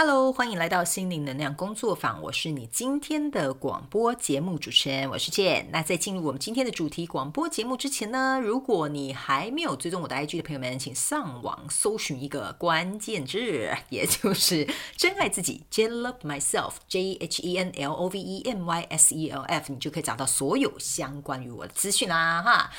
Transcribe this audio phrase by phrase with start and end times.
[0.00, 5.68] Hello，欢迎来到心灵能量工作坊，我是你今天的广播节目主持人，我是健。
[5.72, 19.12] 那在进入我们今天的主题广播节目之前呢，如果你还没有追踪我的 IG 的朋友们，请上网搜寻一个关键字，也就是真爱自己 ”，Jen Love Myself，J H E N L O V E M Y S
[19.16, 22.70] E L F，你就可以找到所有相关于我的资讯啦，哈。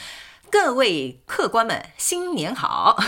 [0.51, 2.97] 各位客官们，新年好！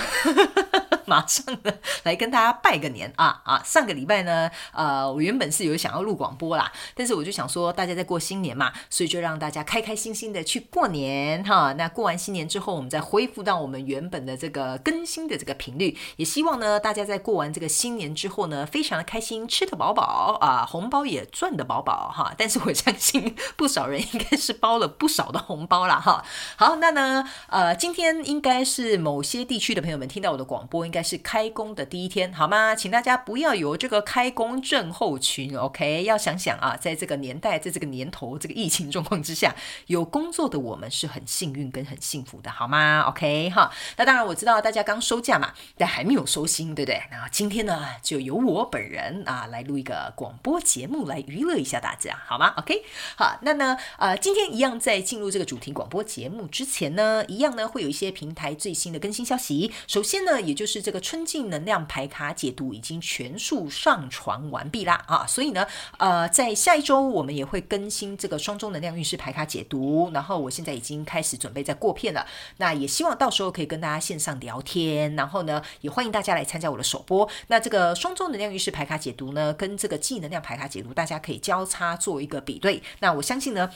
[1.08, 3.62] 马上呢来跟大家拜个年啊啊！
[3.66, 11.74] 上个礼拜呢，呃，我原本是有想要录广播啦，但是我就想说，大家在过新年嘛，所以就让大家开开心心的去过年哈。
[11.74, 15.98] 那过完新年之后，我们再恢复到我们原本的这个更新的这个频率。
[16.16, 22.34] 也希望呢，大家在过完这个新年之后呢，非常的开心，吃得饱饱啊，红包也赚得饱饱哈。
[22.38, 26.24] 但是我相信不少人应该是包了不少的红包啦哈。
[26.56, 27.28] 好，那呢？
[27.48, 32.76] 呃，今天应该是某些地区的朋友们听到我的广播，应该是开工的第一天，好吗？
[32.76, 36.04] 请大家不要有这个开工症候群，OK？
[36.04, 39.56] 要想想啊，在这个年代，在这个年头，这个疫情状况之下，
[39.88, 43.50] 有工作的我们是很幸运跟很幸福的，好吗？OK？
[43.50, 47.02] 哈，那当然我知道大家刚收假嘛，但还没有收心，对不对？
[47.12, 52.84] 那今天呢，就由我本人啊来录一个广播节目来娱乐一下大家，好吗？OK？
[53.16, 57.21] 好，那呢，呃，今天一样在进入这个主题广播节目之前呢。
[57.28, 59.72] 一样呢，会有一些平台最新的更新消息。
[59.88, 65.26] 首先呢，也就是这个春季能量牌卡解读已经全数上传完毕啦啊！
[65.28, 65.66] 所以呢，
[65.98, 70.10] 呃，在下一周我们也会更新这个双周能量运势牌卡解读。
[70.14, 72.26] 然后我现在已经开始准备在过片了。
[72.58, 75.16] 那也希望到时候可以跟大家线上聊天。
[75.16, 77.28] 然后呢，也欢迎大家来参加我的首播。
[77.48, 82.82] 那这个双周能量运势牌卡解读呢，跟这个季能量牌卡解读，大家可以交叉做一个比对。
[83.00, 83.70] 那我相信呢。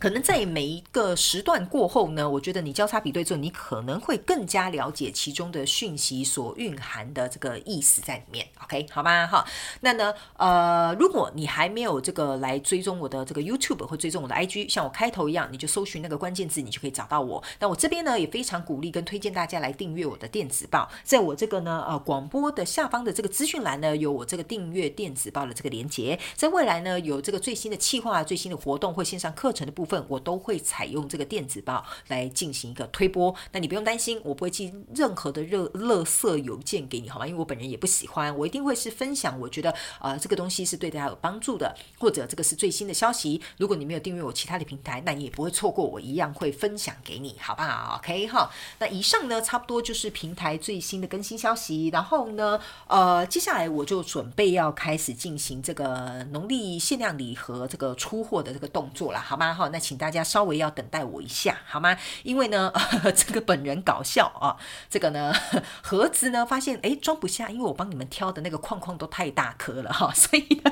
[0.00, 8.48] 可能在每一个时段过后呢，我觉得你交叉比对之后，你可能会更加了解其中的讯息所蕴含的这个意思在里面。
[8.64, 9.26] OK，好吗？
[9.26, 9.44] 哈，
[9.82, 17.44] 那呢，呃，如果你还没有这个来追踪我的这个 YouTube 或追踪我的 IG，像我开头一样，你就搜寻那个关键字，你就可以找到我。
[17.58, 26.18] 那我这边呢，也非常鼓励跟推荐大家来订阅我的电子报，在我这个呢，呃，广播的下方的这个资讯栏呢，有我这个订阅电子报的这个连接。
[26.34, 29.89] 在未来呢，有这个最新的企划、最新的活动或线上课程的部分。
[29.90, 37.26] 份我都会采用这个电子报来进行一个推播，那你不用担心，我不会寄任何的热垃圾邮件给你，好吗？
[37.26, 43.42] 因为我本人也不喜欢，我一定会是分享我觉得呃这个东西是对大家有帮助的，或者这个是最新的消息。
[43.58, 48.48] 如果你没有订阅我其他的平台，那你也不会错过，我一样会分享给你，好不好？OK 哈。
[48.78, 51.88] 那以上呢，差不多就是平台最新的更新消息。
[51.88, 59.52] 然后呢，呃，接下来我就准备要开始进行这个农历限量礼盒这个出货的这个动作了，好吗？
[59.52, 59.79] 哈，那。
[59.80, 61.96] 请大家稍微要等待我一下，好吗？
[62.22, 62.72] 因为呢，
[63.16, 64.56] 这个本人搞笑啊，
[64.88, 65.34] 这个呢
[65.82, 70.62] 盒子呢发现哎装不下，因为我帮你们挑的那个框框都太大颗了哈，所以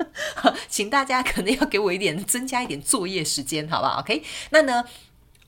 [0.68, 4.84] 请大家可能要给我一点增加一点作业时间，好不好？OK，那呢？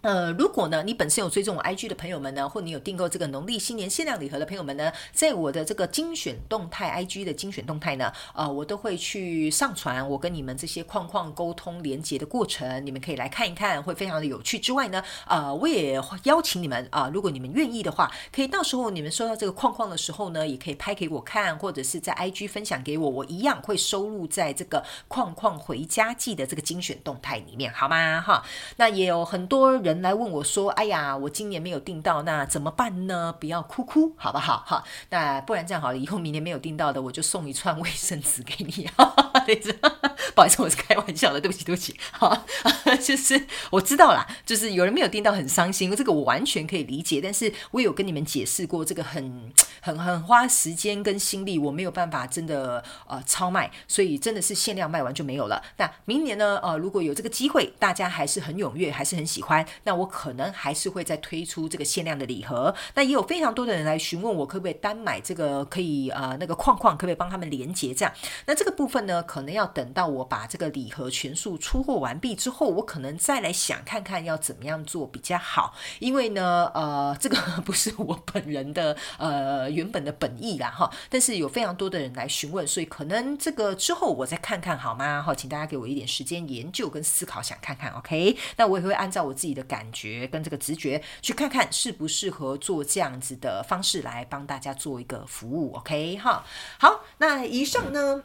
[0.03, 14.59] 呃，如果呢，你本身有追踪我 IG 的朋友们呢，或你有订购这个农历新年限量礼盒的朋友们呢，在我的这个精选动态 IG 的精选动态呢，呃，我都会去上传我跟你们这些框框沟通连接的过程，你们可以来看一看，会非常的有趣。
[14.59, 28.21] 之外呢，呃，我也邀请你们啊，如果你们愿意的话，可以到时候你们收到这个框框的时候呢，也可以拍给我看，或者是在 IG 分享给我，我一样会收录在这个框框回家记的这个精选动态里面，好吗？
[28.21, 28.45] 哈，
[28.79, 29.92] 那也有很多人。
[29.93, 33.35] 人来问我说：“哎呀，我今年没有订到，那怎么办呢？
[33.39, 34.65] 不要哭哭，好不好？
[34.67, 38.89] 哈，那不然这样好了，以后明年没有订到的，我就送一串卫生纸给你。
[40.35, 41.97] 不好意思，我是开玩笑的，对不起，对不起。
[42.13, 42.45] 好，
[43.05, 47.21] 就是我知道啦，就是有人没有订到很伤心，这个我完全可以理解。
[47.23, 55.63] 但是我有跟你们解释过，这个很很很花时间跟心力，我没有办法真的呃超卖，所以真的是限量卖完就没有了。
[55.77, 56.59] 那明年呢？
[56.63, 59.67] 呃，如果有这个机会，大家还是很踊跃，还是很喜欢。
[59.85, 62.75] 那我可能还是会再推出这个限量的礼盒。
[62.95, 65.65] 那也有非常多的人来询问我，可不可以单买这个？
[65.67, 67.95] 可以呃，那个框框可不可以帮他们连接？
[67.95, 68.13] 这样，
[68.47, 75.75] 那这个部分呢，可能要等到我把这个礼盒全数出货完毕之后，我可能再来想看看要怎么样做比较好。
[75.99, 80.91] 因为呢，呃，这个不是我本人的呃原本的本意啦哈。
[81.09, 85.23] 但是有非常多的人来询问，所以可能这个之后我再看看好吗？
[85.23, 88.37] 哈，请大家给我一点时间研究跟思考，想看看 OK？
[88.57, 89.63] 那我也会按照我自己的。
[89.73, 96.45] 感觉跟这个直觉去看看适不适合做这样子的方式来帮大家做一个服务，OK 哈。
[96.79, 98.23] 好，那以上呢。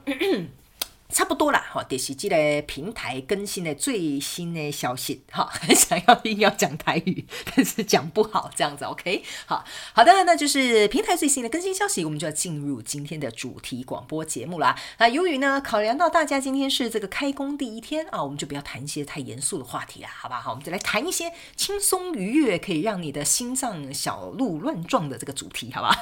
[1.10, 7.26] 差不多啦，哈，电视机的平台更新的最新的消息，哈，很 想要硬要讲台语，
[7.56, 9.64] 但是讲不好，这样子，OK，好，
[9.94, 14.78] 好的，那就是平台最新的更新消息，我们就要进入今天的主题广播节目啦。
[14.98, 20.42] 那由于呢，考量到大家今天是这个开工第一天啊，我们就不要谈一些太严肃的话题啦，好吧？
[20.42, 25.96] 好，我们就来谈一些轻松愉悦，可以让你的心脏小鹿乱撞的这个主题，好吧？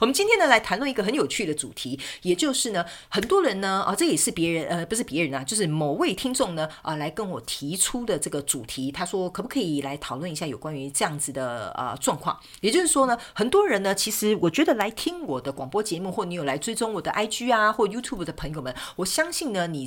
[0.00, 12.34] 我们今天呢，来谈论一个很有趣的主题，也就是呢，很多人呢，啊，这也是别人，呃，不是别人啊，就是某位听众呢，啊，来跟我提出的这个主题，他说可不可以来讨论一下有关于这样子的呃状况？
[12.62, 19.86] 也就是说呢，很多人呢，其实我觉得来听我的广播节目，或你有来追踪我的 IG 啊，或 YouTube 的朋友们，我相信呢，你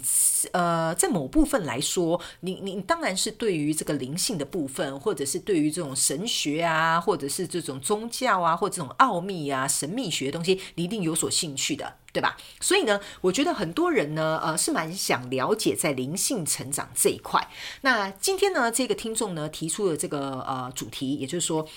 [0.52, 10.03] 呃，在某部分来说，你你当然是对于这个灵性的部分，或者是对于这种神学啊，或者是这种宗教啊，或这种奥秘啊、神秘。
[10.10, 12.38] 学的东西，你一定有所兴趣的，对吧？
[12.60, 17.50] 所以呢，我觉得很多人呢，呃，是蛮想了解在灵性成长这一块。
[17.82, 21.68] 那今天呢，这个听众呢提出了这个呃主题，也就是说。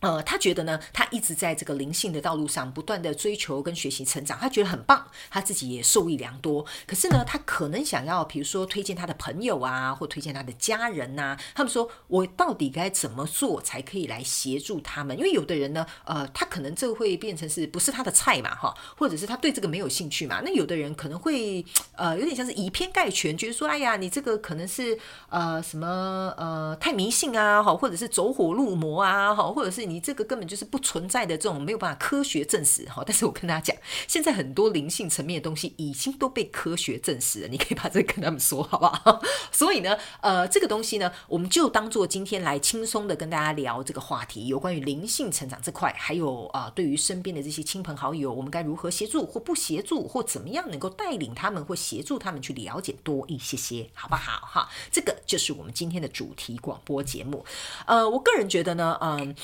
[0.00, 6.64] 呃，他觉得呢，他一直在这个灵性的道路上不断的追求跟学习成长，他觉得很棒，他自己也受益良多。
[6.86, 15.14] 可是呢，他可能想要，比如说推荐他的朋友啊，或推荐他的家人呐，他们说我到底该怎么做才可以来协助他们？
[15.18, 20.40] 因为有的人呢，呃，他可能这会变成是不是他的菜嘛，哈，或者是他对这个没有兴趣嘛？
[20.42, 21.62] 那有的人可能会
[21.94, 24.98] 呃，有点像是以偏概全，觉得说，哎呀，你这个可能是
[25.28, 29.89] 呃什么呃太迷信啊，哈，或者是走火入魔啊，哈，或者是。
[29.90, 33.76] 你这个根本就是不存在的这种没有办法科学证实哈，但是我跟大家讲，
[34.06, 39.20] 现在很多灵性层面的东西已经都被科学证实了，你可以把这个跟他们说好不好？
[39.50, 54.46] 所以呢，呃，这个东西呢，我们就当做今天来轻松的跟大家聊这个话题，有关于灵性成长这块，还有啊，对于身边的这些亲朋好友，我们该如何协助或不协助，或怎么样能够带领他们或协助他们去了解多一些些，好不好？
[54.46, 57.44] 哈，这个就是我们今天的主题广播节目。
[57.86, 59.34] 呃，我个人觉得呢，嗯。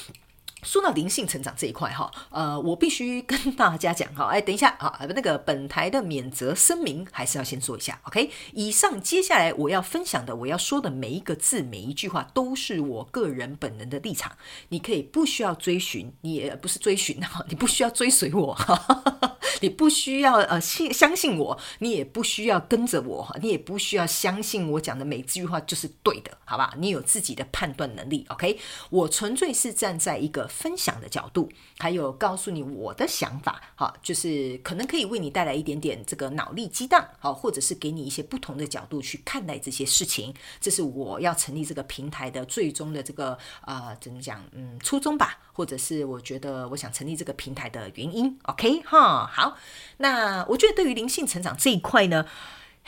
[0.67, 8.29] 说到灵性成长这一块哈，呃，我必须跟大家讲哈，哎，等一下啊，那个本台的免责声明还是要先说一下，OK？
[8.53, 14.33] 以上接下来我要分享的，我要说的每一个字、每一句话，都是我个人本人的立场，
[14.71, 26.75] 你可以不需要追寻，你也不是追寻哈， 你不需要追随我，哈哈哈你不需要呃信相信我，你也不需要跟着我，你也不需要相信我讲的每句话就是对的，好吧？
[26.77, 28.59] 你有自己的判断能力，OK？
[28.91, 30.51] 我纯粹是站在一个。
[30.57, 40.33] 分享的角度，还有告诉你我的想法，好，就是可能可以为你带来一点点这个脑力激荡，好，或者是给你一些不同的角度去看待这些事情。
[40.59, 43.37] 这是我要成立这个平台的最终的这个
[43.67, 44.43] 呃，怎么讲？
[44.53, 48.39] 嗯，初衷吧，或者是我觉得我想成立这个平台的原因。
[48.45, 49.59] OK，哈，好，
[49.99, 52.27] 那我觉得对于灵性成长这一块呢。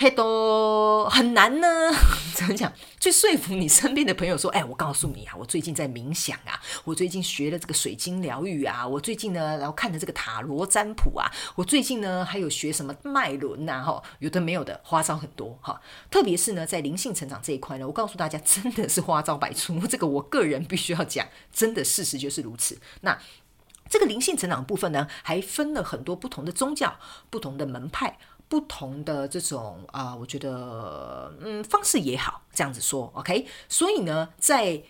[0.01, 1.67] 嘿，都很难呢。
[2.33, 2.73] 怎么讲？
[3.01, 15.81] 去说服你身边的朋友说：“哎，我告诉你啊，我最近在冥想啊，我最近学了这个水晶疗愈啊，我最近呢，然后看的这个塔罗占卜啊，我最近呢还有学什么脉轮呐，哈，有的没有的，花招很多哈。
[16.09, 19.81] 特别是呢，在灵性成长这一块呢，我告诉大家，真的是花招百出。
[19.91, 22.79] 这个我个人必须要讲，真的事实就是如此。
[23.01, 23.19] 那
[23.91, 27.01] 这个灵性成长部分呢，还分了很多不同的宗教、
[27.31, 28.17] 不同的门派。
[28.49, 33.47] 不同的这种啊，我觉得嗯方式也好，这样子说，OK。
[33.69, 34.83] 所以呢，在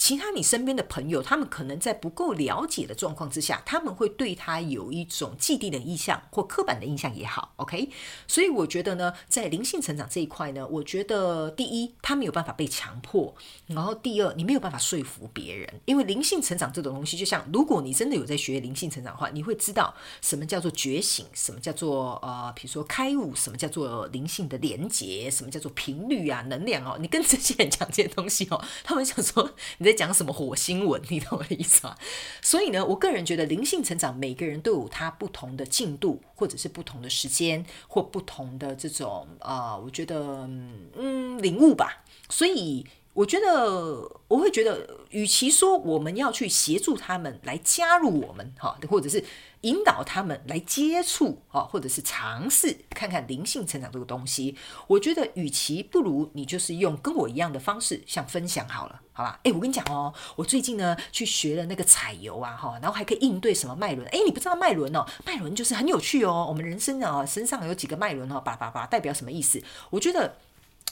[0.00, 7.90] 其他你身边的朋友，他们可能在不够了解的状况之下，他们会对他有一种既定的印象或刻板的印象也好，OK。
[8.26, 13.34] 所以我觉得呢，在灵性成长这一块呢，我觉得第一，他没有办法被强迫；
[13.66, 26.96] 然后第二，你没有办法说服别人，因为灵性成长这种东西，就像如果你真的有在学灵性成长的话，你会知道什么叫做觉醒，什么叫做呃，比如说开悟，什么叫做灵性的连接，什么叫做频率啊，能量哦。
[26.98, 29.89] 你跟这些人讲这些东西哦，他们想说你在。
[29.90, 31.00] 在讲什么火星文？
[31.08, 31.96] 你懂我的意思吗？
[32.40, 40.48] 所以呢，我个人觉得灵性成长，每个人都有他不同的进度，或者是不同的时间，或不同的这种啊，我觉得
[40.96, 42.04] 嗯领悟吧。
[42.28, 49.24] 所以我觉得我会觉得，与其说我们要去协助他们来加入我们哈，或者是。
[49.62, 54.56] 引导他们来接触啊，或者是尝试看看灵性成长这个东西。
[54.86, 59.38] 我觉得，与其不如你就是用跟我一样的方式，像分享好了，好吧？
[59.42, 64.08] 诶，我跟你讲哦，我最近呢去学了那个彩油啊，哈，然后还可以应对什么脉轮。
[64.08, 65.04] 诶，你不知道脉轮哦？
[65.26, 66.46] 脉轮就是很有趣哦。
[66.48, 69.62] 我们人生啊，身上有几个脉轮哦，叭叭叭，代表什么意思？
[69.90, 70.38] 我觉得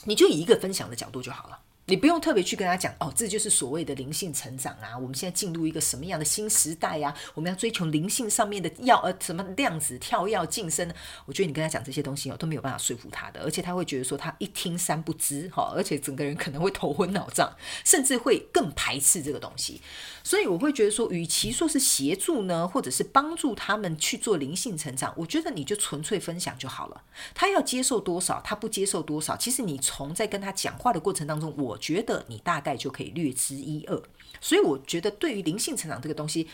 [0.03, 1.57] 你就以一个分享的角度就好了。
[1.89, 4.95] 你不用特别去跟他讲哦，这就是所谓的灵性成长啊。
[4.95, 7.11] 我们现在进入一个什么样的新时代呀？
[7.33, 10.87] 我们要追求灵性上面的要呃什么量子跳跃晋升？
[11.25, 17.51] 我觉得你跟他讲这些东西哦，都没有办法说服他的，而且他会觉得说他一听三不知哈，而且整个人可能会头昏脑胀，
[17.83, 19.81] 甚至会更排斥这个东西。
[20.29, 27.01] 所以我会觉得说，与其说是协助呢，或者是帮助他们去做灵性成长，我觉得你就纯粹分享就好了。
[27.33, 33.99] 他要接受多少，他不接受多少，其实你从在跟他讲话的过程当中，我觉得你大概就可以略知一二。
[34.39, 36.47] 所以我觉得对于灵性成长这个东西，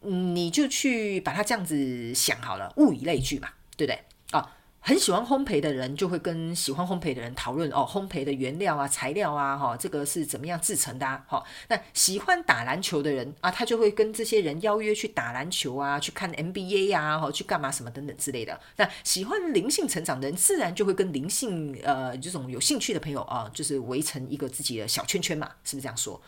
[0.00, 4.00] 你就去把它这样子想好了，物以类聚嘛，对不对？
[4.84, 11.24] 很喜欢烘焙的人就会跟喜欢烘焙的人讨论哦，烘焙的原料啊、材料啊，哈，这个是怎么样制成的啊？
[11.28, 18.58] 哈，那喜欢打篮球的人啊，他就会跟这些人邀约去打篮球啊，去看 NBA 呀，哈，去干嘛什么等等之类的。
[18.76, 26.20] 那喜欢灵性成长的人，自然就会跟灵性呃这种有兴趣的朋友啊，就是围成一个自己的小圈圈嘛，是不是这样说？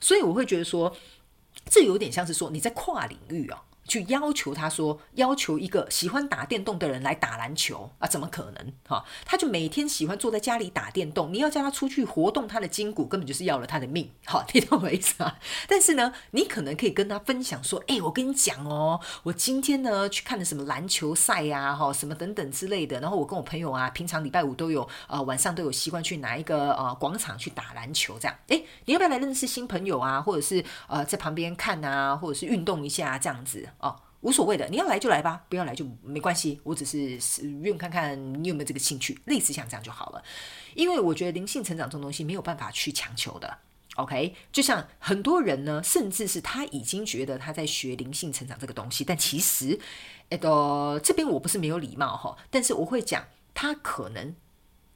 [0.00, 0.92] 所以我会觉得说，
[1.66, 3.62] 这有点像是说你在跨领域啊。
[3.90, 8.06] 去要求他说，要求一个喜欢打电动的人来打篮球啊？
[8.06, 8.72] 怎么可能？
[8.86, 11.34] 哈，他就每天喜欢坐在家里打电动。
[11.34, 14.08] 你要叫他出去活动他的筋骨，根本就是要了他的命。
[14.24, 15.36] 好，你懂我意思啊？
[15.66, 23.00] 但是呢，你可能可以跟他分享说，哎，我跟你讲哦，我今天呢去看了什么篮球赛呀，哈，什么等等之类的。
[23.00, 28.36] 然后我跟我朋友啊，平常礼拜五都有，呃，晚上都有习惯去哪一个呃广场去打篮球，这样。
[28.46, 30.20] 哎，你要不要来认识新朋友啊？
[30.20, 33.68] 或者是呃在旁边看啊，或者是运动一下这样子？
[33.80, 36.60] 哦，无所谓的，你要来就来吧，不要来就没关系。
[36.62, 37.18] 我只是
[37.62, 40.22] 愿看看你有没有这个兴趣，类似像这样就好了。
[40.74, 43.58] 因为我觉得灵性成长这种东西没有办法去强求的。
[43.96, 49.78] OK，就像很多人呢，甚至是他已经觉得他在学灵性成长这个东西，但其实，
[50.30, 54.34] 哎，都这边我不是没有礼貌哈，但是我会讲，他可能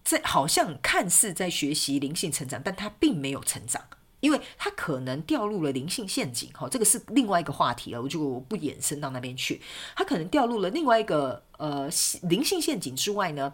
[0.05, 3.83] 在好像看似在学习灵性成长，但他并没有成长。
[4.25, 9.61] 因为他可能掉入了灵性陷阱，哈，这个是另外一个话题了，我就不延伸到那边去。
[9.95, 11.91] 他可能掉入了另外一个呃
[12.23, 13.53] 灵性陷阱之外呢。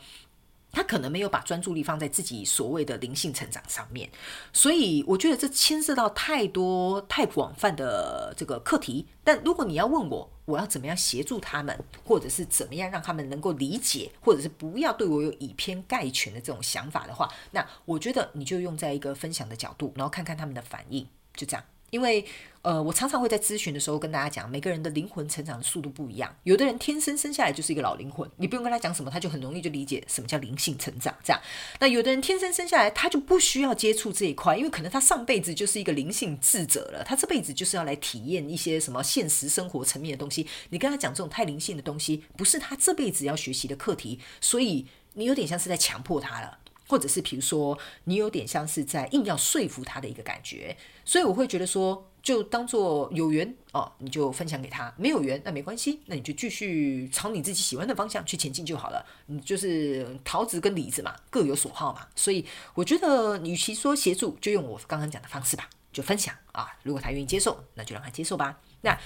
[0.72, 4.08] 他可能没有把专注力放在自己所谓的灵性成长上面，
[4.52, 9.06] 所以我觉得这牵涉到太多太广泛的这个课题。
[9.24, 21.64] 但如果你要问我，我要怎么样协助他们，或者是怎么样让他们能够理解，或者是不要对我有以偏概全的这种想法的话，那我觉得你就用在一个分享的角度，然后看看他们的反应，就这样。
[21.90, 22.24] 因为，
[22.62, 26.34] 呃，我常常会在咨询的时候跟大家讲，每个人的灵魂成长的速度不一样。
[26.44, 31.14] 有的人天生生下来就是一个老灵魂，你不用跟他讲什么，他就很容易就理解什么叫灵性成长。
[31.24, 31.40] 这样，
[31.80, 40.46] 那有的人天生生下来他就不需要接触这一块，因为可能他上辈子就是一个灵性智者了，他这辈子就是要来体验一些什么现实生活层面的东西。
[40.68, 46.59] 你跟他讲这种太灵性的东西，不是他这辈子要学习的课题，所以你有点像是在强迫他了。
[46.90, 59.06] 或者是比如说，你有点像是在硬要说服他的一个感觉，所以我会觉得说，就当做有缘哦，你就分享给他；没有缘那没关系，那你就继续朝你自己喜欢的方向去前进就好了。
[59.26, 62.08] 你就是桃子跟李子嘛，各有所好嘛。
[62.16, 62.44] 所以
[62.74, 66.66] 我觉得，与其说协助，就用我刚刚讲的方式吧，就分享啊。
[66.82, 68.58] 如果他愿意接受，那就让他接受吧。
[68.80, 68.98] 那。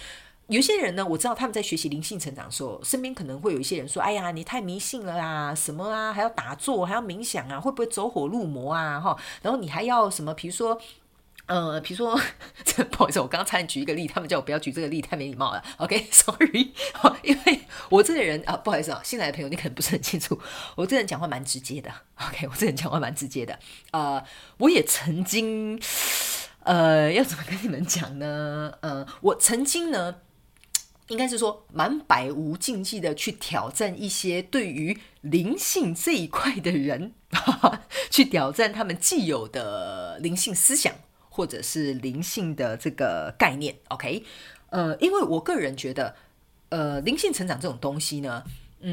[0.48, 9.00] 有些人呢，我知道他们在学习灵性成长的时候，身边可能会有一些人说：“哎呀，你太迷信了啊，什么啊，还要打坐，还要冥想啊，会不会走火入魔啊？
[9.00, 10.34] 哈，然后你还要什么？
[10.34, 10.78] 比如说，
[11.46, 12.20] 呃，比如说，
[12.90, 15.64] 不好意思，我刚刚差点举一个例，他们叫我不要举这个例，太没礼貌了。
[15.78, 16.72] OK，Sorry，
[17.24, 20.38] 因为我这个人啊，不好意思啊，新来的朋友你可能不是很清楚，
[20.76, 21.90] 我这人讲话蛮直接的。
[22.20, 23.58] OK，我这人讲话蛮直接的。
[23.92, 24.22] 呃，
[24.58, 25.80] 我也曾经，
[26.64, 28.74] 呃，要怎么跟你们讲呢？
[28.82, 30.16] 呃，我曾经呢。
[31.08, 37.12] 应该是说，蛮百无禁忌的去挑战一些对于灵性这一块的人，
[38.10, 40.94] 去挑战他们既有的灵性思想，
[41.28, 43.76] 或者是灵性的这个概念。
[43.88, 44.24] OK，
[44.70, 46.16] 呃，因为我个人觉得，
[46.70, 48.44] 呃，灵性成长这种东西呢。
[48.80, 48.90] 嗯，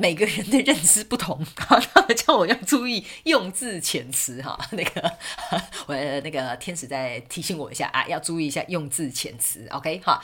[0.00, 4.58] 每个人的认知不同， 他们叫我要注意用字遣词哈。
[4.72, 5.12] 那个，
[5.86, 9.66] 我那个天使在提醒我一下啊，要注意一下用字遣词。
[9.70, 10.22] OK 哈，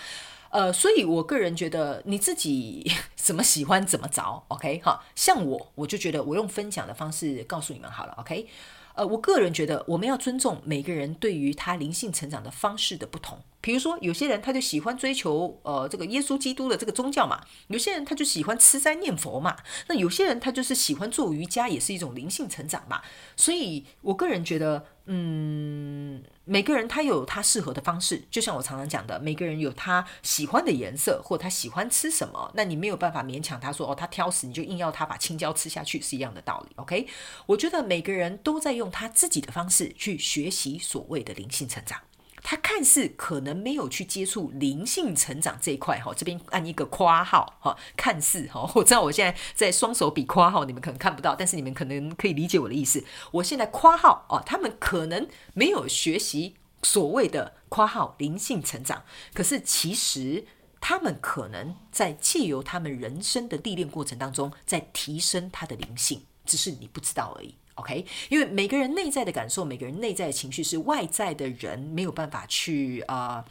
[0.50, 4.42] 呃，所以我个人觉得你自己怎么喜欢怎么着。
[4.48, 8.14] OK 哈，像我，我就觉得我用分享的方式告诉你们好了。
[8.18, 8.48] OK。
[8.94, 13.38] 呃，我个人觉得我们要尊重每个人对于他灵性成长的方式的不同。
[13.60, 19.56] 比如说，有些人他就喜欢追求呃这个耶稣基督的这个宗教嘛，有些人他就喜欢吃斋念佛嘛，
[19.88, 23.00] 那有些人他就是喜欢做瑜伽，也是一种灵性成长嘛。
[23.36, 36.72] 所以我个人觉得，嗯，每个人他有他适合的方式，就像我常常讲的，每个人有他喜欢的颜色，或他喜欢吃什么，那你没有办法勉强他说哦，他挑食，你就硬要他把青椒吃下去，是一样的道理。
[36.76, 37.06] OK，
[37.46, 42.00] 我觉得每个人都在用他自己的方式去学习所谓的灵性成长。
[42.46, 53.02] 他看似可能没有去接触灵性成长这一块哈，这边按一个括号哈，看似哈， 我知道我现在在双手比括号，你们可能看不到，但是你们可能可以理解我的意思。
[53.32, 60.44] 我现在括号哦，他们可能没有学习所谓的括号灵性成长，可是其实
[60.82, 67.54] 他们可能在借由他们人生的历练过程当中，在提升他的灵性，只是你不知道而已。
[67.74, 73.44] OK，因为每个人内在的感受，每个人内在的情绪是外在的人没有办法去呃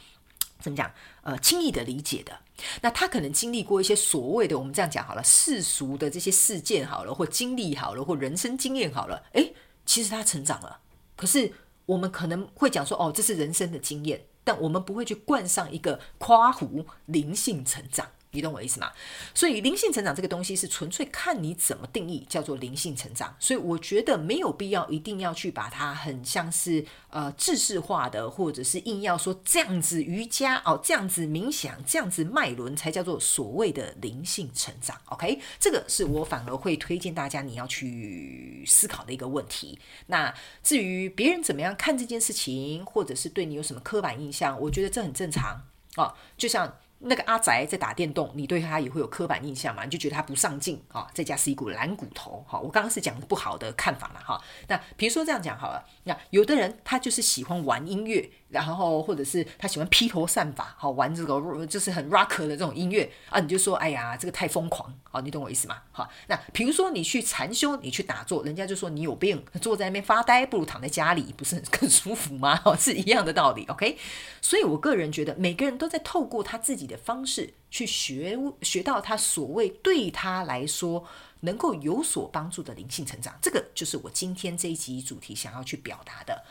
[0.60, 0.90] 怎么讲
[1.22, 2.38] 呃轻易的理解的。
[2.80, 9.54] 那他可能经历过一些所谓的我们这样讲好了世俗的这些事件好了，或经历好了，或人生经验好了，诶，
[9.84, 10.80] 其实他成长了。
[11.16, 11.52] 可是
[11.86, 18.08] 我们可能会讲说哦，这是人生的经验，但我们不会去冠上一个夸胡灵性成长。
[18.34, 18.90] 你懂我意思吗？
[19.32, 23.34] 所以灵性成长这个东西是纯粹看你怎么定义，叫做灵性成长。
[23.38, 35.00] 所以我觉得没有必要一定要去把它很像是呃制式化的，或者是硬要说这样子瑜伽哦，这样子冥想，这样子脉轮才叫做所谓的灵性成长。
[35.06, 39.78] OK，这个是我反而会推荐大家你要去思考的一个问题。
[40.06, 45.62] 那至于别人怎么样看这件事情，或者是对你有什么刻板印象，我觉得这很正常
[45.96, 46.76] 哦，就像。
[47.06, 49.84] 那个阿宅在打电动，你对他也会有刻板印象嘛？
[49.84, 52.44] 你就觉得他不上进啊，在家是一股懒骨头。
[52.48, 54.42] 哈，我刚刚是讲不好的看法了哈。
[54.68, 58.30] 那比如说这样讲好了，那有的人他就是喜欢玩音乐。
[58.54, 65.82] 然后，或者是他喜欢披头散发，好玩这个就是很 rock 的这种音乐啊，你就说，哎呀，这个太疯狂，好，你懂我意思吗？
[65.90, 72.60] 好，那比如说你去禅修，你去打坐，人家就说你有病，坐在那边发呆，不如躺在家里，不是很更舒服吗？
[72.78, 73.98] 是一样的道理，OK。
[74.40, 81.04] 所以我个人觉得，每个人都在透过他自己的方式去学，学到他所谓对他来说
[81.40, 86.44] 能够有所帮助的灵性成长，这个就是我今天这一集主题想要去表达的。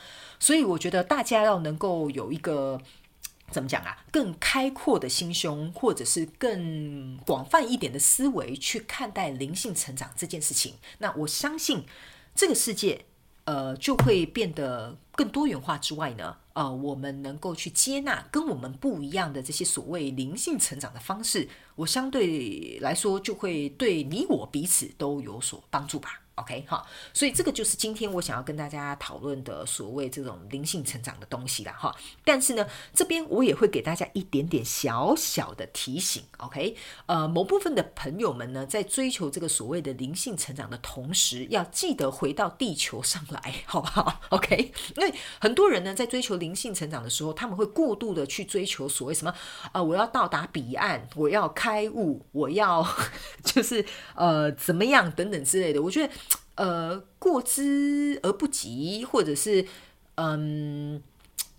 [0.44, 2.78] 所以我觉得大家要能够有一个
[3.50, 10.74] 怎么讲啊，更开阔的心胸，或者是更广泛一点的思维去看待灵性成长这件事情。
[10.98, 11.86] 那我相信
[12.36, 13.06] 这个世界，
[13.46, 26.23] 呃，就会变得更多元化之外呢，呃，我们能够去接纳跟我们不一样的这些所谓灵性成长的方式，我相对来说就会对你我彼此都有所帮助吧。
[26.36, 31.96] OK 哈，所以这个就是今天我想要跟大家讨论的所谓这种灵性成长的东西啦哈。
[32.26, 36.76] 但是呢，这边我也会给大家一点点小小的提醒，OK？
[37.06, 44.72] 呃，某部分的朋友们呢，在追求这个所谓的灵性成长的同时，要记得回到地球上来，好不好？OK？
[44.96, 49.32] 因为很多人呢，在追求灵性成长的时候，他们会过度的去追求所谓什么
[49.72, 52.84] 啊，我要到达彼岸，我要开悟，我要
[53.46, 55.80] 就是呃怎么样等等之类的。
[55.80, 56.12] 我觉得。
[56.56, 59.66] 呃，过之而不及，或者是
[60.16, 61.02] 嗯，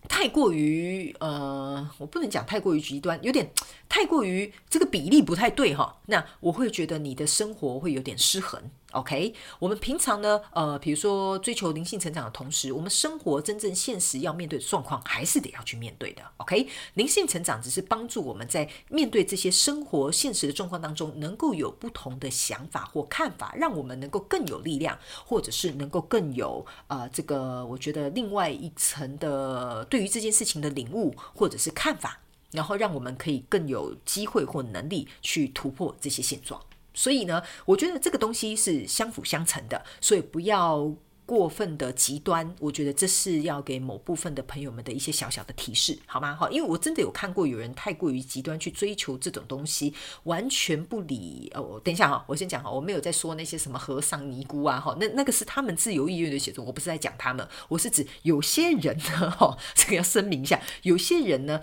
[0.08, 3.50] 太过于呃，我不能讲太过于极端，有点
[3.88, 5.98] 太过于这个比例不太对哈。
[6.06, 8.70] 那我会觉得你的生活会有点失衡。
[8.94, 16.22] OK，我们平常呢，呃，比如说追求灵性成长的同时，我们生活真正现实要面对的状况，还是得要去面对的。
[16.36, 32.20] OK，灵性成长只是帮助我们在面对这些生活现实的状况当中，能够有不同的想法或看法，让我们能够更有力量，或者是能够更有呃这个我觉得另外一层的对于这件事情的领悟或者是看法，
[32.52, 36.60] 然后让我们可以更有机会或能力去突破这些现状。
[36.94, 40.94] 所以呢，我觉得这个东西是相辅相成的，所以不要
[41.26, 42.54] 过分的极端。
[42.60, 46.34] 我觉得这是要给某部分的朋友们的一些小小的提示，好吗？
[46.34, 49.92] 哈，因为我真的有看过有人太过于极端去追求这种东西，
[50.24, 51.50] 完全不理。
[51.54, 61.60] 哦，等一下哈，我先讲哈，我没有在说那些什么和尚尼姑啊，哈，那那个是他们自由意愿的写作，我不是在讲他们，我是指有些人呢，哈，这个要声明一下，有些人呢，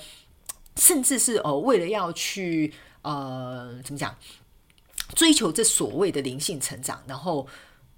[0.76, 4.18] 甚至是哦，为了要去呃，怎么讲？
[5.16, 7.48] 追求这所谓的灵性成长，然后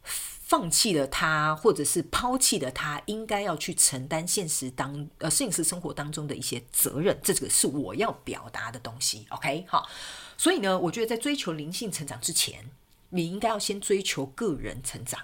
[0.04, 9.26] 放弃了他，或者是抛弃了他应该要去承担现实当呃现实生活当中的一些责任，这个是我要表达的东西。
[9.30, 9.90] OK，好，
[10.38, 12.70] 所以呢，我觉得在追求灵性成长之前，
[13.10, 15.20] 你应该要先追求个人成长。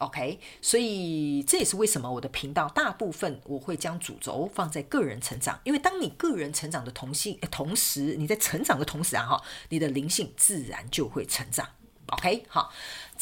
[0.00, 11.68] OK，所以这也是为什么我的频道大部分我会将主轴放在个人成长，因为当你个人成长的同性同时，你在成长的同时啊哈，你的灵性自然就会成长。
[12.06, 12.72] OK，好。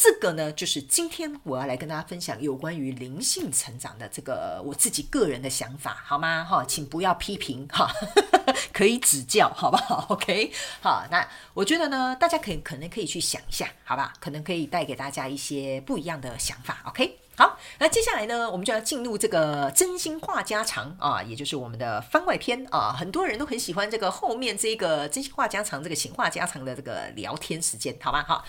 [0.00, 6.44] 这个呢，就是今天我要来跟大家分享有关于灵性成长的这个我自己个人的想法，好吗？
[6.44, 7.90] 哈，请不要批评哈，
[8.72, 10.06] 可以指教，好不好？
[10.14, 14.12] OK，好，那我觉得呢，大家可以可能可以去想一下，好吧？
[14.20, 16.80] 可能可以带给大家一些不一样的想法。
[16.84, 28.22] OK，好，那接下来呢，我们就要进入这个真心话家常啊，也就是我们的番外篇啊，很多人都很喜欢这个后面这个真心话家常这个情话家常的这个聊天时间，好吗？
[28.22, 28.44] 哈。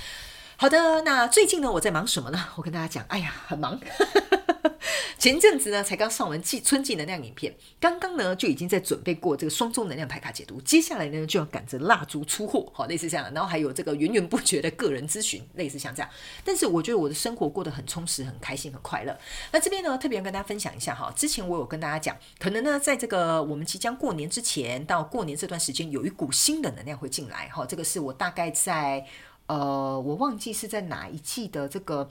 [0.61, 2.49] 好的，那最近呢，我在忙什么呢？
[2.57, 3.79] 我跟大家讲，哎呀，很忙。
[5.17, 16.09] 前阵子呢，才刚上完季春季能量影片，刚刚呢就已经在准备过这个双周能量牌卡解读，接下来呢就要赶着蜡烛出货，好，类似这样，然后还有这个源源不绝的个人咨询，类似像这样。
[16.43, 19.17] 但是我觉得我的生活过得很充实、很开心、很快乐。
[19.53, 29.05] 那这边呢，特别要跟大家分享一下哈，之前我有跟大家讲，可能呢在这个我们即将过年之前到过年这段时间，有一股新的能量会进来，哈，这个是我大概在。
[29.49, 32.07] 呃，我忘记是在哪一季的这个。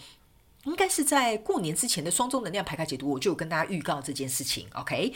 [0.68, 5.12] 应该是在过年之前的双周能量排卡解读，我就有跟大家预告这件事情，OK？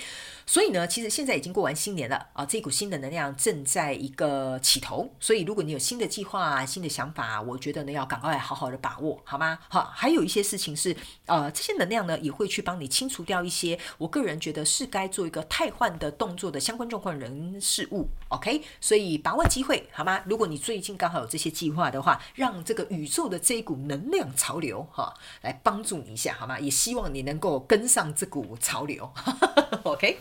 [0.46, 9.58] 所以呢，其实现在已经过完新年了啊，这股新的能量正在一个起头，所以如果你有新的计划、新的想法，我觉得呢要赶快好好的把握，好吗？
[9.68, 18.62] 好，还有一些事情是，呃，这些能量呢也会去帮你清除掉一些我个人觉得是该做一个汰换的动作的相关状况人事物，OK？
[18.80, 20.22] 所以把握机会，好吗？
[20.26, 25.12] 如果你最近刚好有这些计划的话，让这个宇宙的这一股能量潮流，哈。
[25.42, 26.58] 来帮助你一下好吗？
[26.58, 29.12] 也希望你能够跟上这股潮流。
[29.82, 30.18] OK，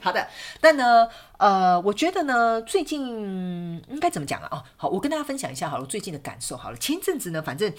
[0.00, 0.28] 好的。
[0.60, 1.08] 但呢，
[1.38, 4.48] 呃，我觉得呢，最近应该怎么讲啊？
[4.50, 6.76] 哦，好，我跟大家分享一下好了，最近的感受好了。
[6.76, 7.72] 前一阵子呢，反正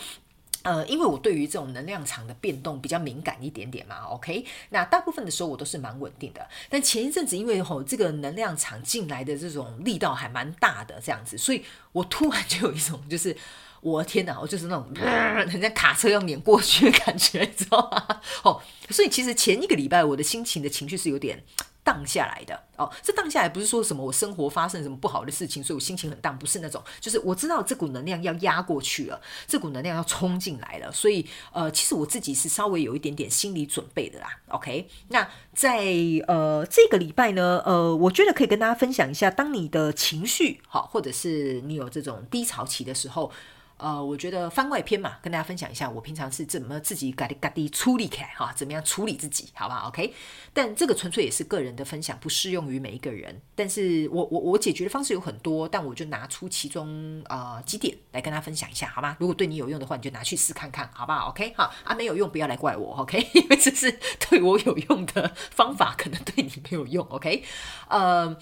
[0.63, 4.05] 呃，因为我对于这种能量场的变动比较敏感一点点嘛。
[4.05, 6.47] OK，那大部分的时候我都是蛮稳定的。
[6.69, 13.35] 但前一阵子因为吼这个能量场进来的这种力道还蛮大的这样子，所以我突然就有一种就是。
[13.85, 18.19] 我的天哪，我就是那种 人家卡车要碾过去的感觉，你知道吗？
[18.43, 21.43] 哦，所以其实前一个礼拜我的心情的情绪是有点
[21.83, 22.63] 荡下来的。
[22.77, 34.27] 哦，这荡下来不是说什么我生活发生什么不好的事情，所以我心情很荡，不是那种，就是我知道这股能量要压过去了，这股能量要冲进来了，所以呃，其实我自己是稍微有一点点心理准备的啦。
[34.47, 35.85] OK，那在
[36.27, 43.31] 呃这个礼拜呢，呃，我觉得可以跟大家分享一下，当你的情绪好，或者是你有这种低潮期的时候。
[43.85, 50.11] 呃，我觉得番外篇嘛，跟大家分享一下，我平常是怎么自己嘎滴嘎滴处理开哈，怎么样处理自己，好不好？OK，
[50.53, 53.39] 但这个纯粹也是个人的分享，不适用于每一个人。
[53.53, 59.15] 但是我我我解决的方式有很多，但我就拿出其中呃几点来跟大家分享一下，好吗？
[59.19, 67.43] 如果对你有用的话，你就拿去试看看，好不好？OK，好啊，没有用不要来怪我，OK，因为这是对我有用的方法，可能对你没有用，OK，
[67.89, 68.35] 呃。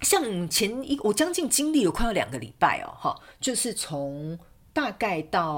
[0.00, 4.38] 像前一我将近经历了快要两个礼拜哦，哈，就是从。
[4.78, 5.56] 大概到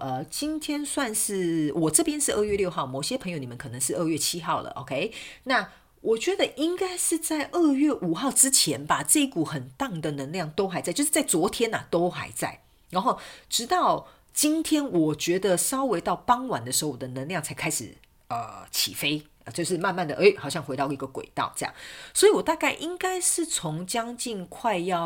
[0.00, 5.12] 呃，今天算是我这边是二月六号，某些朋友你们可能是二月七号了，OK？
[5.42, 17.96] 那我觉得应该是在二月五号之前吧，这一股很荡的能量都还在，就是在昨天呐都还在，然后直到今天，我觉得稍微到傍晚的时候，我的能量才开始
[18.28, 19.24] 呃起飞。
[19.52, 21.74] 就是慢慢的，哎，好像回到一个轨道这样，
[22.14, 25.00] 所以我大概应该是从将近快要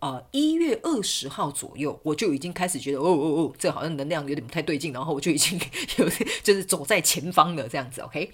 [0.00, 5.58] 呃一月二十号左右，我就已经开始觉得，哦哦哦，这好像能量有点不太对劲，然后我就已经
[5.98, 6.08] 有
[6.42, 8.32] 就是走在前方了这样子，OK。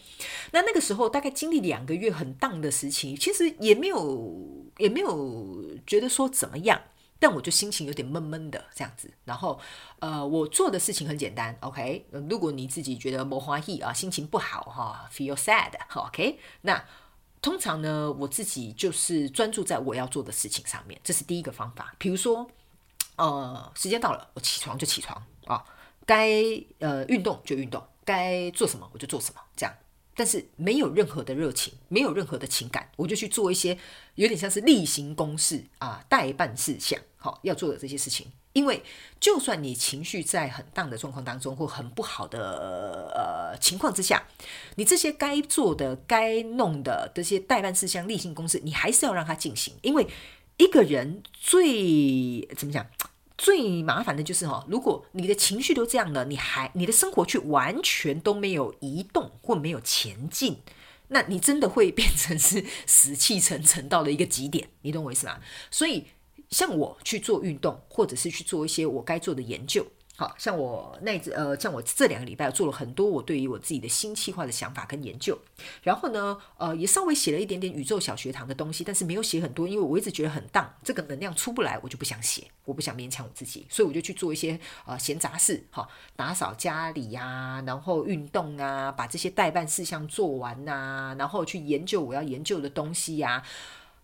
[0.52, 4.34] 那那个时候大概经历两个月很荡的时期，其实也没有
[4.78, 6.80] 也没有觉得说怎么样。
[7.26, 9.58] 但我就心情有点闷闷的这样子，然后，
[9.98, 12.04] 呃，我做的事情很简单，OK。
[12.28, 16.38] 如果你自己觉得不欢喜啊，心情不好哈，feel sad，OK。
[16.60, 16.84] 那
[17.40, 21.94] 通常呢，我自己就是专注在我要做的事情上面，这是第一个方法。
[21.96, 22.46] 比如说，
[23.16, 25.64] 呃，时间到了，我起床就起床啊，
[26.04, 26.30] 该
[26.80, 29.74] 呃运动就运动，该做什么我就做什么，这样。
[30.14, 33.76] 但是没有任何的热情，没有任何的情感，我就去做一些
[34.14, 38.26] 有点像是例行公事啊，代办事项，好要做的这些事情。
[38.52, 38.80] 因为
[39.18, 44.28] 就算你情绪在很荡的状况当中，或很不好的呃情况之下，
[44.76, 49.74] 你这些该做的、该弄的这些代办事项、例行公事，你还是要让它进行。
[49.82, 50.06] 因为
[50.56, 52.86] 一个人最怎么讲？
[53.36, 60.58] 最麻烦的就是哈，如果你的情绪都这样了，你还你的生活却完全都没有移动或没有前进，
[61.08, 65.40] 那你真的会变成是死气沉沉到了一个极点，你懂我意思吗？
[65.70, 66.06] 所以
[66.50, 69.84] 像我去做运动，或者是去做一些我该做的研究，
[70.16, 75.36] 好像我那呃，像我这两个礼拜做了很多我对于我自己的新计划的想法跟研究，
[75.82, 93.42] 然后呢，呃，也稍微写了一点点宇宙小学堂的东西，但是没有写很多，因为我一直觉得很荡，这个能量出不来，我就不想写，我不想勉强我自己，所以我就去做一些呃闲杂事，哈，打扫家里呀，然后运动啊，把这些代办事项做完呐，然后去研究我要研究的东西呀，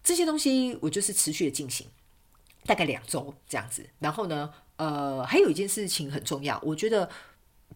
[0.02, 1.86] 这些东西我就是持续的进行，
[2.66, 4.52] 大概两周这样子，然后呢。
[4.80, 7.10] 呃，还有一件事情很重要，我觉得，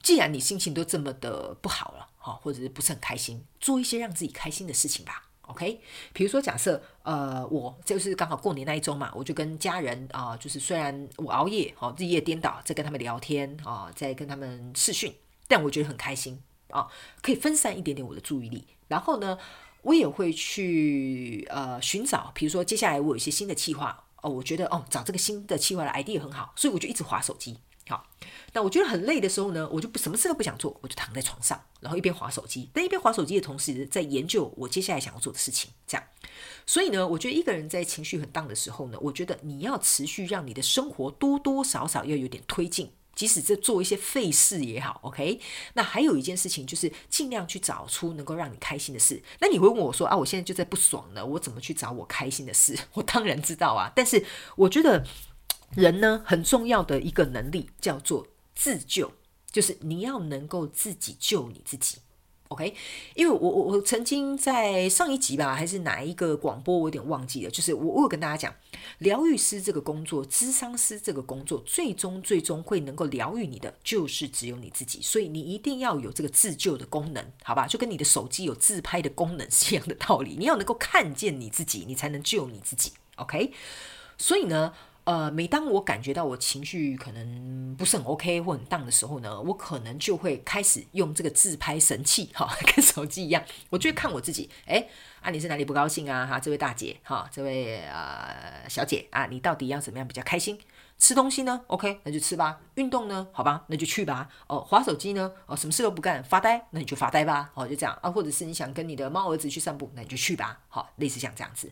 [0.03, 5.83] 既然你心情都这么的不好了，哈，或者是不是很开心，做一些让自己开心的事情吧，OK？
[6.15, 15.15] 比如说，假设，呃，我就是刚好过年那一周嘛，我就跟家人啊，就是虽然我熬夜，哦，日夜颠倒，在跟他们聊天啊，在跟他们视讯，
[15.47, 16.41] 但我觉得很开心
[16.71, 16.89] 啊，
[17.21, 18.67] 可以分散一点点我的注意力。
[18.89, 19.39] 然后呢，
[19.83, 24.04] 我也会去呃寻找，比如说接下来我有一些新的计划。
[24.25, 27.59] 哦，我觉得哦，找这个新的计划的 idea 很好，所以我就一直划手机。
[27.87, 28.07] 好，
[28.55, 35.71] 那我觉得很累的时候呢，我就不什么事都不想做，我就躺在床上，然后一边划手机，但一边划手机的同时，在研究我接下来想要做的事情。
[35.87, 36.07] 这样，
[36.65, 42.91] 所以呢，我觉得一个人在情绪很荡的时候呢，我觉得你要持续让你的生活多多少少要有点推进。
[43.15, 45.41] 即使这做一些费事也好，OK。
[45.75, 49.23] 那还有一件事情就是尽量去找出能够让你开心的事。
[49.41, 52.79] 那你会问我说啊，我现在就在不爽呢，我怎么去找我开心的事？
[52.95, 54.25] 我当然知道啊，但是
[54.57, 55.07] 我觉得
[55.75, 59.13] 人呢很重要的一个能力叫做自救，
[59.51, 61.99] 就是你要能够自己救你自己。
[62.49, 62.75] OK，
[63.15, 67.51] 因为我我我曾经在上一集吧，还是哪一个广播，我有点忘记了。
[67.51, 68.55] 就是我我有跟大家讲，
[68.99, 75.01] 疗愈师这个工作，咨商师这个工作，最终最终会能够疗愈你的，就是只有你自己。
[75.03, 77.67] 所以你一定要有这个自救的功能，好吧？
[77.67, 80.37] 就跟你的手机有自拍的功能 是一样的道理。
[80.39, 82.93] 你要能够看见你自己，你才能救你自己。
[83.17, 83.53] OK，
[84.19, 84.75] 所以呢。
[85.05, 94.87] 呃，每当我感觉到我情绪可能不是很 OK 或很荡的时候呢，我可能就会开始用这个自拍神器，哈， 跟手机一样，我就会看我自己，哎，
[95.21, 96.25] 啊，你是哪里不高兴啊？
[96.25, 100.59] 哈，这位大姐，哈，这位呃小姐啊，你到底要怎么样比较开心？
[100.97, 102.61] 吃东西呢？OK，那就吃吧。
[102.77, 103.27] 运动呢？
[103.33, 104.29] 好吧，那就去吧。
[104.47, 105.31] 哦，划手机呢？
[105.47, 107.51] 哦，什么事都不干，发呆，那你就发呆吧。
[107.55, 110.61] 哦，就这样啊，或者是你想跟你的猫儿子去散步，那你就去吧。
[110.69, 111.71] 好，类似像这样子。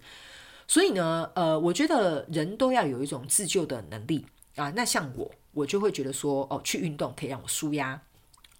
[0.73, 4.25] 所以呢，呃，我觉得人都要有一种自救的能力
[4.57, 4.71] 啊。
[4.71, 8.01] 那像我，我就会觉得说，哦，去运动可以让我舒压，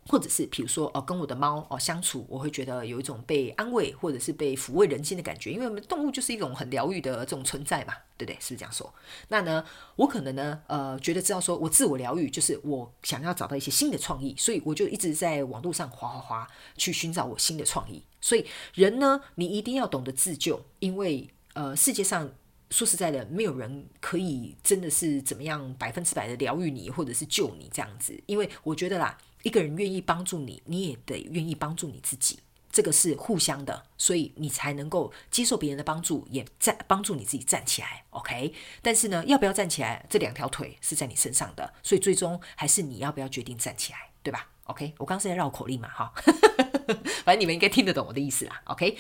[0.07, 5.51] 或者是比如说，哦，跟我的猫哦相处，我会觉得有一种被安慰或者是被抚慰人心的感觉。
[5.51, 8.35] 因为我们动物就是一种很疗愈的这种存在嘛，对不对？
[8.39, 8.93] 是不是这样说？
[9.29, 9.65] 那呢，
[9.97, 18.05] 我可能呢，呃，觉得知道说我自我疗愈，就是我想要找到一些新的创意，所以我就一直在网络上滑滑滑去寻找我新的创意。
[18.21, 18.45] 所以
[18.75, 21.31] 人呢，你一定要懂得自救，因为。
[21.55, 22.31] 呃，世界上
[22.71, 28.19] 说实在的，没有人可以真的是怎么样百分之百的疗愈你，或者是救你这样子。
[28.27, 32.39] 因为我觉得啦，一个人愿意帮助你，你也得愿意帮助你自己，
[32.71, 38.05] 这个是互相的，所以你才能够接受别人的帮助，也站帮助你自己站起来。
[38.09, 46.15] OK，但是呢，要不要站起来，这两条腿是在你身上的，所以最终还是你要不要决定站起来，对吧？OK，我刚是在绕口令嘛，哈，
[47.23, 48.63] 反正你们应该听得懂我的意思啦。
[48.65, 48.97] OK。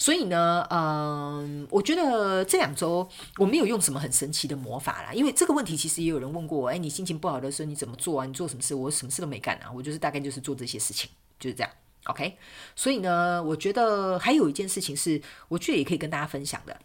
[0.00, 8.24] 所以呢，嗯，我觉得这两周我没有用什么很神奇的魔法啦，因为这个问题其实也有人问过我，哎，你心情不好的时候你怎么做啊？
[8.24, 8.74] 你做什么事？
[8.74, 11.70] 我什么事都没干啊，我就是大概就是做这些事情，就是这样
[12.04, 12.38] ，OK。
[12.74, 16.80] 所以呢，我觉得还有一件事情是，我觉得也可以跟大家分享的，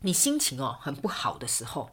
[0.00, 1.92] 你心情哦很不好的时候，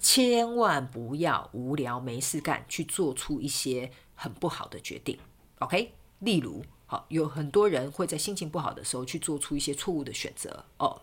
[0.00, 5.16] 千万不要无聊没事干去做出一些很不好的决定
[5.60, 5.94] ，OK。
[6.18, 6.64] 例如。
[6.90, 11.00] 好，有很多人会在心情不好的时候去做出一些错误的选择哦。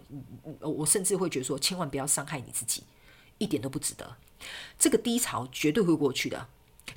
[0.60, 2.84] 我甚至会觉得说，千万不要伤害你自己，
[3.38, 4.18] 一点都不值得。
[4.78, 6.50] 这个低潮绝对会过去的，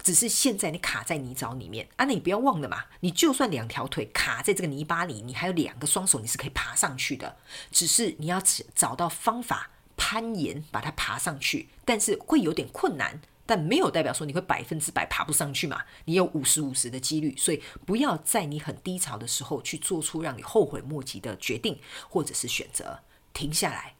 [0.02, 2.04] 只是现在你卡在泥沼里面啊。
[2.04, 7.36] 那你不要忘了嘛，你就算两条腿卡在这个泥巴里，你还有两个双手，你是可以爬上去的。
[7.70, 8.42] 只是你要
[8.74, 13.20] 找到方法攀岩，把它爬上去，但是会有点困难。
[13.50, 15.82] 但没有代表说你会百分之百爬不上去嘛？
[16.04, 21.76] 你有五十五十的几率，所以不要在你很低潮的时候去做出让你后悔莫及的决定
[22.08, 23.00] 或者是选择，
[23.32, 23.96] 停下来，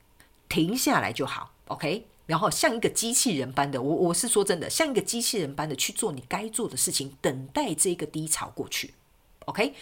[0.49, 2.07] 停下来就好，OK。
[2.27, 8.95] 然后像一个机器人般的，我我是说真的，像一个机器人般的去做你该做的事情，等待这个低潮过去
[9.51, 9.75] ，OK。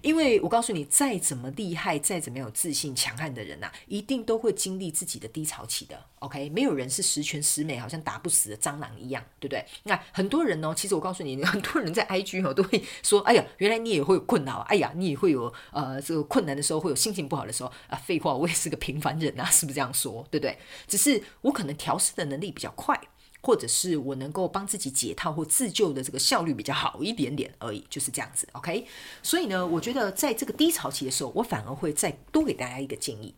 [0.00, 6.00] 因为我告诉你，再怎么厉害，再怎么有自信、强悍的人呐，一定都会经历自己的低潮期的。
[6.20, 9.64] OK，没有人是十全十美，好像打不死的蟑螂一样，对不对？
[9.82, 20.24] 那很多人呢，其实我告诉你，很多人在 IG 哦都会说：“哎呀，原来你也会有困扰啊，哎呀，你也会有呃这个困难的时候，会有心情不好的时候啊。”废话，我也是个平凡人啊，是不是这样说？
[20.30, 20.56] 对不对？
[20.86, 22.96] 只是我可能调试的能力比较快。
[23.42, 28.86] 或者是我能够帮自己解套或自救的这个效率比较好一点点而已，就是这样子，OK。
[29.22, 33.34] 所以呢，我觉得在这个低潮期的时候，我反而会再多给大家一个建议，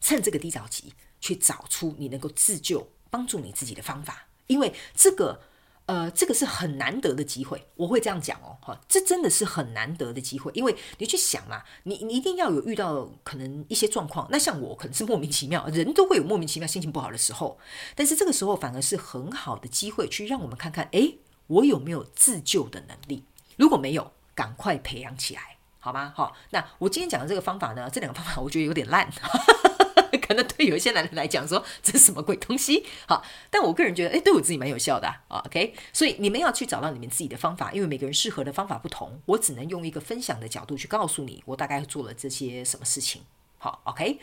[0.00, 5.40] 趁这个低潮期去找出你能够自救、帮助你自己的方法，因为这个。
[5.86, 17.58] 呃，这个是很难得的机会，我会这样讲哦，哈，这真的是很难得的机会，因为你去想嘛，你你一定要有遇到可能一些状况，那像我可能是莫名其妙，人都会有莫名其妙心情不好的时候，
[17.94, 23.24] 但是这个时候反而是很好的机会，去让我们看看，诶，我有没有自救的能力？
[23.56, 26.12] 如果没有，赶快培养起来，好吗？
[26.16, 29.08] 好，那我今天讲的这个方法呢，这两个方法我觉得有点烂。
[30.20, 32.84] 可能对有一些男人来讲，说这是什么鬼东西？
[33.06, 35.42] 好，但我个人觉得，哎，对我自己蛮有效的啊。
[35.46, 39.20] OK，所以你们要去找到你们自己的方法，因为每个人适合的方法不同。
[39.26, 43.22] 我只能用一个分享的角度去告诉你，我大概做了这些什么事情。
[43.58, 44.18] 好，OK，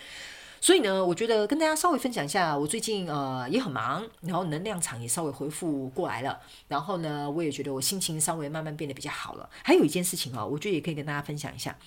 [0.62, 9.50] 所以呢，我觉得跟大家稍微分享一下，我最近呃也很忙，然后能量场也稍微恢复过来了，然后呢，我也觉得我心情稍微慢慢变得比较好了。
[9.64, 11.78] 还有一件事情哦，我觉得也可以跟大家分享一下，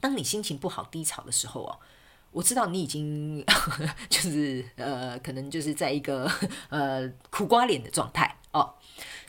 [0.00, 1.78] 当你心情不好、低潮的时候哦。
[2.32, 3.44] 我知道你已经
[4.08, 6.30] 就是呃，可能就是在一个
[6.70, 8.74] 呃苦瓜脸的状态哦，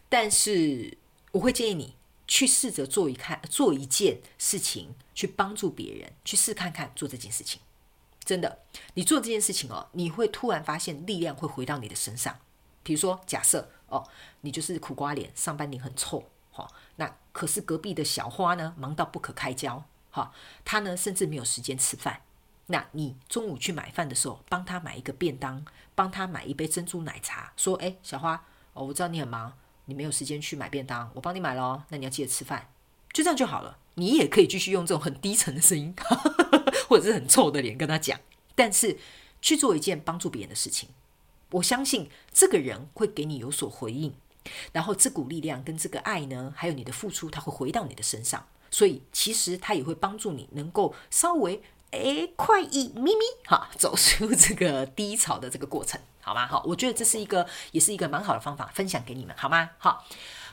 [0.09, 0.97] 但是
[1.31, 7.59] 我会建议你去试着做一看做一件事情，去帮助别人，去试看看做这件事情。
[8.23, 8.59] 真的，
[8.93, 12.39] 你做这件事情哦，你会突然发现力量会回到你的身上。
[12.81, 14.07] 比如说，假设哦，
[14.41, 22.21] 你就是苦瓜脸，上班脸很臭，哈，那可是隔壁的小花呢，忙到不可开交，哈，她呢甚至没有时间吃饭。
[22.67, 29.51] 那你中午去买饭的时候，帮他买一个便当，帮他买一杯珍珠奶茶，说：“哎，小花，哦，我知道你很忙，
[29.85, 32.69] 你没有时间去买便当，我帮你买咯，那你要记得吃饭。”
[33.11, 33.77] 就这样就好了。
[33.95, 35.93] 你也可以继续用这种很低沉的声音，
[36.87, 38.19] 或者是很臭的脸跟他讲，
[38.55, 38.97] 但是
[39.41, 40.89] 去做一件帮助别人的事情。
[41.51, 44.15] 我相信这个人会给你有所回应，
[44.71, 51.61] 然后这股力量跟这个爱呢，还有你的付出，他会回到你的身上，所以其实他也会帮助你能够稍微。
[51.93, 56.47] 哎，快一咪咪哈，走出这个低潮的这个过程，好吗？
[56.47, 59.69] 好，我觉得这是一个，也是一个蛮好的方法，分享给你们，好吗？
[59.77, 60.03] 好，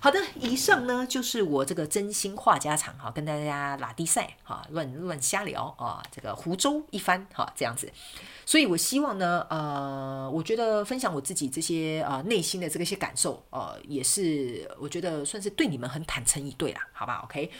[0.01, 7.91] 好的，以上呢就是我这个真心话家常哈，跟大家拉低赛哈，乱乱瞎聊啊，这个湖州一番哈，这样子。
[8.45, 17.51] 所以我希望呢，呃，我觉得分享我自己这些啊内心的这个些感受，呃，也是我觉得算是对你们很坦诚以对啦，好吧？OK。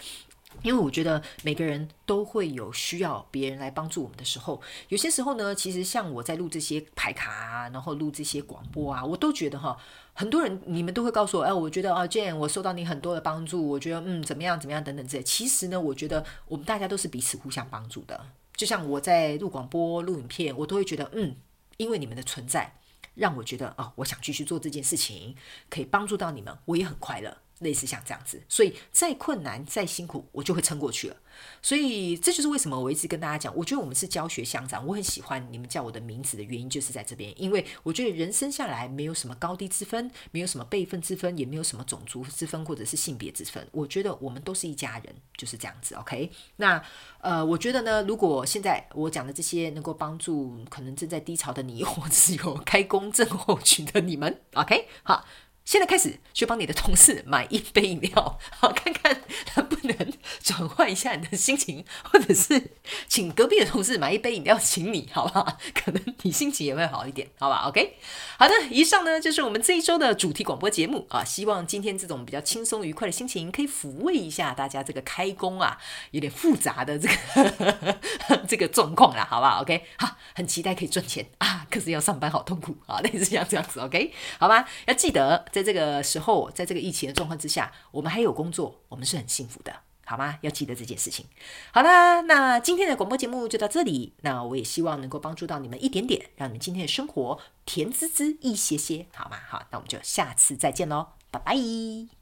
[0.63, 9.77] 因为我觉得每个人都会有需要别人来帮助我们的时候，有些时候呢，其实像我在录这些牌卡啊，然后录这些广播啊，我都觉得哈，
[10.13, 15.25] 很多人你们都会告诉我，哎，我觉得啊，Jane，我受到你很多的帮助，我觉得嗯，怎么样怎么样等等这些。
[15.25, 18.27] 其实呢，我觉得我们大家都是彼此互相帮助的。
[18.55, 21.35] 就像我在录广播、录影片，我都会觉得嗯，
[21.79, 22.75] 因为你们的存在，
[23.15, 25.35] 让我觉得哦，我想继续做这件事情，
[25.71, 27.39] 可以帮助到你们，我也很快乐。
[27.61, 31.17] 类似像这样子，所以再困难再辛苦，我就会撑过去了。
[31.63, 34.87] 所以这就是为什么我一直跟大家讲，我觉得我们是教学相长。
[34.87, 43.67] 我很喜欢你们叫我的名字的原因，就是在这边，因为我觉得人生下来没有什么高低之分，没有什么辈分之分，也没有什么种族之分或者是性别之分。
[43.73, 45.95] 我觉得我们都是一家人，就是这样子。
[45.95, 46.83] OK，那
[47.21, 55.25] 呃，我觉得呢，如果现在我讲的这些能够帮助可能正在低潮的你， 或者是有开工症候群的你们，OK，好。
[55.65, 59.23] 现在开始去帮你的同事买一杯饮料， 好看看
[59.55, 62.73] 能不能转换一下你的心情，或者是
[63.07, 65.59] 请隔壁的同事买一杯饮料请你， 好不好？
[65.73, 67.97] 可能你心情也会好一点，好吧？OK，
[68.37, 71.23] 好的，以上呢就是我们这一周的主题广播节目啊。
[71.23, 75.79] 希望今天这种比较轻松愉快的心情，可以抚慰一下大家这个开工啊
[76.11, 77.99] 有点复杂的这个
[78.49, 84.67] 这个状况啦，好不好？OK，好，很期待可以赚钱啊，可是要上班好痛苦啊，类似像这样子，OK，好吧？
[84.87, 85.45] 要记得。
[85.53, 89.73] 在这个时候，在这个疫情的状况之下，我们还有工作，我们是很幸福的，
[90.07, 90.39] 好吗？
[90.43, 91.27] 要记得这件事情。
[91.73, 94.15] 好啦，那今天的广播节目就到这里。
[94.23, 99.39] 那我也希望能够帮助到你们一点点，让你们今天的生活甜滋滋一些些，好吗？
[99.49, 102.20] 好，那我们就下次再见喽，拜拜。